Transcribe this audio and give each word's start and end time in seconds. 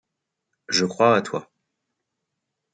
Je 0.67 0.85
crois 0.85 1.15
à 1.15 1.21
toi. 1.21 1.51